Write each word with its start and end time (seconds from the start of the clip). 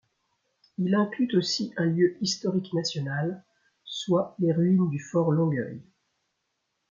Il 0.79 0.95
inclut 0.95 1.29
aussi 1.35 1.75
un 1.77 1.85
lieu 1.85 2.17
historique 2.21 2.73
national, 2.73 3.45
soit 3.83 4.35
les 4.39 4.51
ruines 4.51 4.89
du 4.89 4.97
fort 4.97 5.29
Longueuil. 5.31 5.79